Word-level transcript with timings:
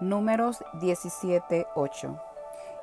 Números 0.00 0.62
17:8. 0.74 2.20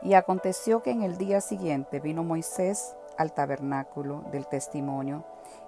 Y 0.01 0.15
aconteció 0.15 0.81
que 0.81 0.89
en 0.89 1.03
el 1.03 1.17
día 1.17 1.41
siguiente 1.41 1.99
vino 1.99 2.23
Moisés 2.23 2.97
al 3.19 3.33
tabernáculo 3.33 4.23
del 4.31 4.47
testimonio, 4.47 5.23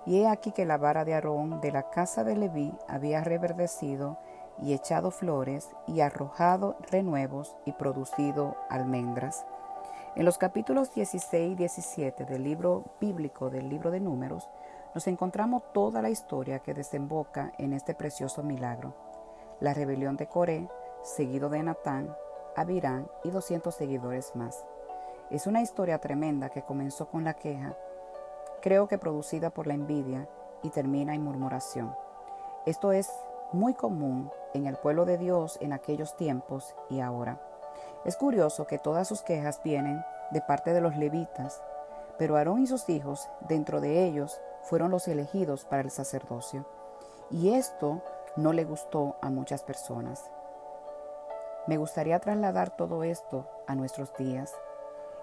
y 0.08 0.22
he 0.22 0.28
aquí 0.28 0.52
que 0.52 0.66
la 0.66 0.78
vara 0.78 1.06
de 1.06 1.14
Aarón 1.14 1.62
de 1.62 1.72
la 1.72 1.92
casa 1.92 2.24
de 2.24 2.36
Leví 2.36 2.74
había 2.88 3.24
reverdecido 3.24 4.18
y 4.60 4.74
echado 4.74 5.12
flores 5.12 5.70
y 5.86 6.00
arrojado 6.02 6.78
renuevos 6.90 7.56
y 7.64 7.74
producido 7.74 8.58
almendras. 8.72 9.46
En 10.16 10.26
los 10.26 10.40
capítulos 10.40 10.96
16 10.96 11.52
y 11.52 11.56
17 11.56 12.26
del 12.26 12.44
libro 12.44 12.86
bíblico 13.00 13.52
del 13.52 13.70
libro 13.70 13.92
de 13.92 14.00
Números, 14.00 14.50
nos 14.96 15.06
encontramos 15.06 15.62
toda 15.74 16.02
la 16.02 16.10
historia 16.10 16.60
que 16.60 16.74
desemboca 16.74 17.54
en 17.60 17.74
este 17.74 17.94
precioso 17.94 18.42
milagro. 18.42 18.96
La 19.60 19.76
rebelión 19.76 20.18
de 20.18 20.28
Coré, 20.28 20.68
seguido 21.06 21.50
de 21.50 21.62
Natán, 21.62 22.16
Abirán 22.56 23.08
y 23.24 23.30
200 23.30 23.74
seguidores 23.74 24.36
más. 24.36 24.66
Es 25.30 25.46
una 25.46 25.62
historia 25.62 26.00
tremenda 26.00 26.50
que 26.50 26.64
comenzó 26.64 27.08
con 27.10 27.24
la 27.24 27.36
queja, 27.36 27.78
creo 28.62 28.88
que 28.88 28.98
producida 28.98 29.52
por 29.52 29.68
la 29.68 29.76
envidia 29.76 30.28
y 30.64 30.72
termina 30.72 31.14
en 31.14 31.24
murmuración. 31.24 31.96
Esto 32.66 32.92
es 32.92 33.12
muy 33.52 33.76
común 33.76 34.32
en 34.56 34.66
el 34.66 34.78
pueblo 34.78 35.06
de 35.06 35.20
Dios 35.20 35.60
en 35.62 35.74
aquellos 35.74 36.16
tiempos 36.18 36.76
y 36.90 37.02
ahora. 37.02 37.40
Es 38.04 38.18
curioso 38.18 38.66
que 38.66 38.80
todas 38.80 39.08
sus 39.08 39.22
quejas 39.22 39.62
vienen 39.64 40.04
de 40.32 40.42
parte 40.42 40.74
de 40.74 40.82
los 40.82 40.96
levitas, 40.96 41.62
pero 42.18 42.36
Aarón 42.36 42.64
y 42.64 42.68
sus 42.68 42.90
hijos, 42.90 43.30
dentro 43.42 43.80
de 43.80 44.06
ellos, 44.06 44.42
fueron 44.64 44.90
los 44.90 45.08
elegidos 45.08 45.66
para 45.66 45.84
el 45.84 45.92
sacerdocio. 45.92 46.66
Y 47.30 47.54
esto 47.54 48.02
no 48.36 48.54
le 48.54 48.64
gustó 48.64 49.18
a 49.22 49.30
muchas 49.30 49.64
personas. 49.64 50.32
Me 51.68 51.78
gustaría 51.78 52.20
trasladar 52.20 52.70
todo 52.70 53.04
esto 53.04 53.48
a 53.66 53.74
nuestros 53.74 54.16
días. 54.16 54.54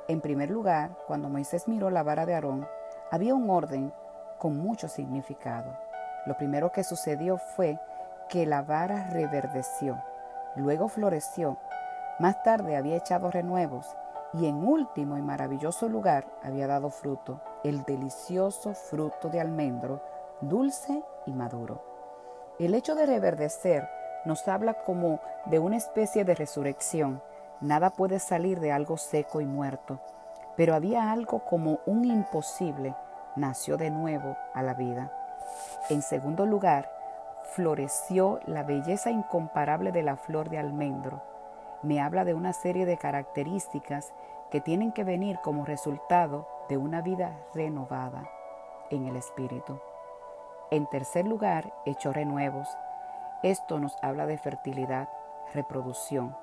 En 0.08 0.20
primer 0.20 0.50
lugar, 0.50 0.90
cuando 1.06 1.28
Moisés 1.28 1.68
miró 1.68 1.88
la 1.88 2.02
vara 2.02 2.26
de 2.26 2.34
Aarón, 2.34 2.66
había 3.12 3.34
un 3.34 3.48
orden 3.48 3.92
con 4.38 4.56
mucho 4.56 4.88
significado. 4.88 5.78
Lo 6.26 6.36
primero 6.36 6.72
que 6.72 6.82
sucedió 6.82 7.38
fue 7.38 7.78
que 8.28 8.44
la 8.44 8.62
vara 8.62 9.10
reverdeció, 9.10 10.02
luego 10.56 10.88
floreció, 10.88 11.58
más 12.18 12.42
tarde 12.42 12.76
había 12.76 12.96
echado 12.96 13.30
renuevos 13.30 13.86
y 14.32 14.46
en 14.46 14.66
último 14.66 15.18
y 15.18 15.22
maravilloso 15.22 15.88
lugar 15.88 16.26
había 16.42 16.66
dado 16.66 16.90
fruto, 16.90 17.40
el 17.62 17.84
delicioso 17.84 18.74
fruto 18.74 19.28
de 19.28 19.40
almendro, 19.40 20.02
dulce 20.40 21.02
y 21.26 21.32
maduro. 21.32 21.82
El 22.58 22.74
hecho 22.74 22.94
de 22.94 23.06
reverdecer 23.06 23.88
nos 24.24 24.46
habla 24.48 24.74
como 24.74 25.20
de 25.46 25.58
una 25.58 25.76
especie 25.76 26.24
de 26.24 26.34
resurrección. 26.34 27.22
Nada 27.60 27.90
puede 27.90 28.18
salir 28.18 28.60
de 28.60 28.72
algo 28.72 28.96
seco 28.96 29.40
y 29.40 29.46
muerto, 29.46 30.00
pero 30.56 30.74
había 30.74 31.12
algo 31.12 31.40
como 31.44 31.80
un 31.86 32.04
imposible, 32.04 32.94
nació 33.36 33.76
de 33.76 33.90
nuevo 33.90 34.36
a 34.54 34.62
la 34.62 34.74
vida. 34.74 35.12
En 35.90 36.02
segundo 36.02 36.46
lugar, 36.46 36.90
floreció 37.52 38.40
la 38.46 38.62
belleza 38.62 39.10
incomparable 39.10 39.92
de 39.92 40.02
la 40.02 40.16
flor 40.16 40.48
de 40.48 40.58
almendro. 40.58 41.22
Me 41.82 42.00
habla 42.00 42.24
de 42.24 42.34
una 42.34 42.52
serie 42.52 42.86
de 42.86 42.96
características 42.96 44.12
que 44.50 44.60
tienen 44.60 44.92
que 44.92 45.04
venir 45.04 45.38
como 45.42 45.64
resultado 45.64 46.46
de 46.68 46.76
una 46.76 47.00
vida 47.00 47.38
renovada 47.54 48.28
en 48.90 49.06
el 49.06 49.16
Espíritu. 49.16 49.80
En 50.70 50.86
tercer 50.86 51.26
lugar, 51.26 51.72
echó 51.84 52.12
renuevos. 52.12 52.68
Esto 53.42 53.78
nos 53.78 53.96
habla 54.02 54.26
de 54.26 54.38
fertilidad, 54.38 55.08
reproducción. 55.52 56.36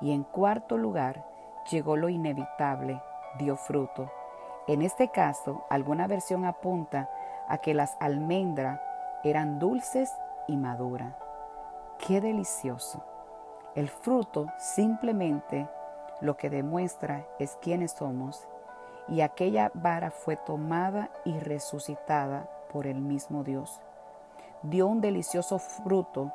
Y 0.00 0.12
en 0.12 0.22
cuarto 0.22 0.76
lugar, 0.76 1.24
llegó 1.70 1.96
lo 1.96 2.08
inevitable, 2.08 3.02
dio 3.38 3.56
fruto. 3.56 4.10
En 4.68 4.82
este 4.82 5.08
caso, 5.08 5.64
alguna 5.70 6.06
versión 6.06 6.44
apunta 6.44 7.10
a 7.48 7.58
que 7.58 7.74
las 7.74 7.96
almendras 8.00 8.80
eran 9.24 9.58
dulces 9.58 10.12
y 10.46 10.56
maduras. 10.56 11.14
¡Qué 11.98 12.20
delicioso! 12.20 13.04
El 13.74 13.88
fruto 13.88 14.46
simplemente 14.58 15.68
lo 16.20 16.36
que 16.36 16.48
demuestra 16.48 17.26
es 17.38 17.58
quiénes 17.60 17.92
somos 17.92 18.48
y 19.08 19.20
aquella 19.20 19.70
vara 19.74 20.10
fue 20.10 20.36
tomada 20.36 21.10
y 21.24 21.38
resucitada 21.38 22.48
por 22.72 22.86
el 22.86 23.00
mismo 23.00 23.44
Dios. 23.44 23.82
Dio 24.62 24.86
un 24.86 25.00
delicioso 25.00 25.58
fruto 25.58 26.32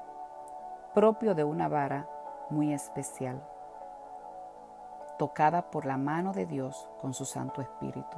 propio 0.94 1.34
de 1.36 1.44
una 1.44 1.68
vara 1.68 2.08
muy 2.50 2.74
especial, 2.74 3.42
tocada 5.18 5.72
por 5.72 5.86
la 5.86 5.98
mano 5.98 6.32
de 6.32 6.46
Dios 6.46 6.90
con 7.00 7.14
su 7.14 7.26
Santo 7.26 7.62
Espíritu. 7.62 8.18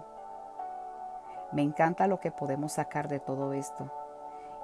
Me 1.52 1.62
encanta 1.62 2.08
lo 2.08 2.20
que 2.20 2.32
podemos 2.32 2.74
sacar 2.74 3.08
de 3.08 3.20
todo 3.20 3.54
esto, 3.54 3.92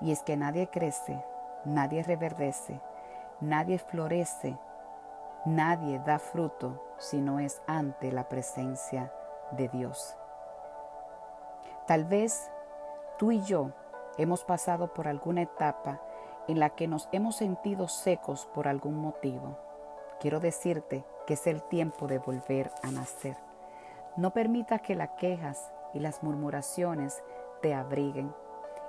y 0.02 0.12
es 0.12 0.24
que 0.24 0.36
nadie 0.36 0.70
crece, 0.70 1.24
nadie 1.64 2.04
reverdece, 2.04 2.82
nadie 3.40 3.80
florece, 3.80 4.58
nadie 5.46 6.00
da 6.00 6.20
fruto 6.20 6.84
si 6.98 7.22
no 7.22 7.40
es 7.40 7.62
ante 7.66 8.12
la 8.12 8.28
presencia 8.28 9.14
de 9.52 9.70
Dios. 9.70 10.18
Tal 11.88 12.06
vez 12.06 12.52
tú 13.18 13.32
y 13.32 13.42
yo 13.42 13.72
hemos 14.18 14.44
pasado 14.44 14.94
por 14.94 15.08
alguna 15.08 15.42
etapa 15.42 16.02
en 16.48 16.60
la 16.60 16.72
que 16.72 16.88
nos 16.88 17.08
hemos 17.12 17.36
sentido 17.36 17.88
secos 17.88 18.48
por 18.54 18.68
algún 18.68 18.98
motivo. 18.98 19.58
Quiero 20.20 20.40
decirte 20.40 21.06
que 21.28 21.36
es 21.36 21.48
el 21.48 21.62
tiempo 21.62 22.08
de 22.08 22.18
volver 22.18 22.72
a 22.84 22.92
nacer. 22.92 23.38
No 24.18 24.32
permita 24.32 24.80
que 24.80 24.96
las 24.96 25.12
quejas 25.12 25.72
y 25.94 26.00
las 26.00 26.24
murmuraciones 26.24 27.24
te 27.62 27.74
abriguen. 27.74 28.34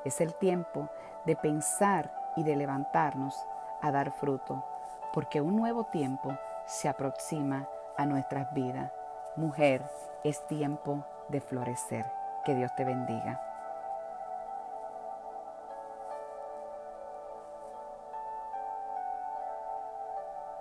Es 0.05 0.21
el 0.21 0.35
tiempo 0.35 0.89
de 1.27 1.37
pensar 1.37 2.13
y 2.37 2.45
de 2.45 2.57
levantarnos 2.57 3.37
a 3.83 3.91
dar 3.91 4.13
fruto, 4.13 4.65
porque 5.13 5.41
un 5.41 5.57
nuevo 5.57 5.85
tiempo 5.85 6.37
se 6.67 6.89
aproxima 6.89 7.69
a 7.97 8.07
nuestras 8.07 8.53
vidas. 8.55 8.93
Mujer, 9.37 9.85
es 10.25 10.47
tiempo 10.47 11.05
de 11.29 11.41
florecer. 11.41 12.07
Que 12.45 12.55
Dios 12.55 12.75
te 12.75 12.85
bendiga. 12.85 13.50